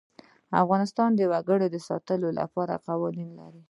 [0.63, 3.59] افغانستان د وګړي د ساتنې لپاره قوانین لري.